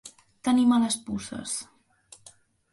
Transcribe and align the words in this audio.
Tenir 0.47 0.63
males 0.71 0.97
puces. 1.11 1.55